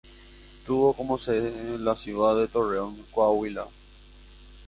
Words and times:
Tuvo 0.65 0.93
como 0.93 1.19
sede 1.19 1.77
la 1.77 1.95
ciudad 1.95 2.35
de 2.35 2.47
Torreón, 2.47 3.05
Coahuila. 3.11 3.67